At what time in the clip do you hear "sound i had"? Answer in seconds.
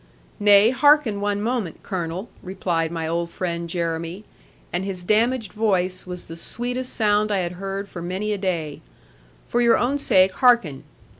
6.91-7.51